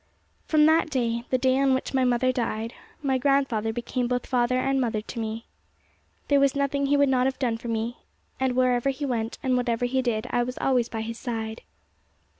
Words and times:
From 0.47 0.65
that 0.65 0.89
day, 0.89 1.25
the 1.29 1.37
day 1.37 1.59
on 1.59 1.75
which 1.75 1.93
my 1.93 2.03
mother 2.03 2.31
died, 2.31 2.73
my 3.03 3.19
grandfather 3.19 3.71
became 3.71 4.07
both 4.07 4.25
father 4.25 4.57
and 4.57 4.81
mother 4.81 4.99
to 4.99 5.19
me. 5.19 5.45
There 6.27 6.39
was 6.39 6.55
nothing 6.55 6.87
he 6.87 6.97
would 6.97 7.07
not 7.07 7.27
have 7.27 7.37
done 7.37 7.59
for 7.59 7.67
me, 7.67 7.99
and 8.39 8.55
wherever 8.55 8.89
he 8.89 9.05
went 9.05 9.37
and 9.43 9.55
whatever 9.55 9.85
he 9.85 10.01
did, 10.01 10.25
I 10.31 10.41
was 10.41 10.57
always 10.57 10.89
by 10.89 11.01
his 11.01 11.19
side. 11.19 11.61